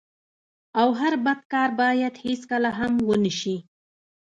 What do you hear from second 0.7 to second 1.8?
او هر بد کار